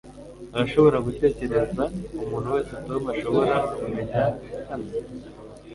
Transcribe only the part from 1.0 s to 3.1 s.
gutekereza umuntu wese Tom